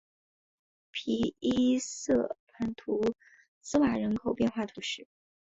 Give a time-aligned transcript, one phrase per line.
[0.89, 2.99] 皮伊塞蓬图
[3.79, 5.07] 瓦兹人口变化图示